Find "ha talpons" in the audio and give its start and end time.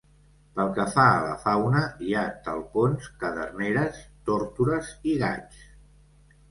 2.21-3.11